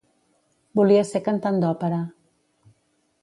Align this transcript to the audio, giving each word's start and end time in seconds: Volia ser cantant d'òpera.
Volia 0.79 1.03
ser 1.09 1.21
cantant 1.27 1.59
d'òpera. 1.65 1.99